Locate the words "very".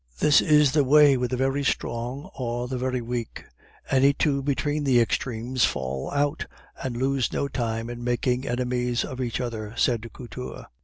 1.37-1.63, 2.79-3.01